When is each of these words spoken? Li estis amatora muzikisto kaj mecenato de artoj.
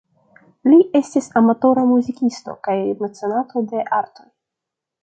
Li 0.71 0.79
estis 0.99 1.27
amatora 1.41 1.85
muzikisto 1.91 2.57
kaj 2.69 2.79
mecenato 3.05 3.67
de 3.75 3.89
artoj. 4.01 4.29